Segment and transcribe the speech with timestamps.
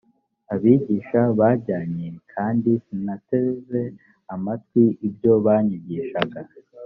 [0.53, 1.75] abigisha banjye
[2.33, 3.81] kandi sinateze
[4.33, 6.41] amatwi ibyo banyigishaga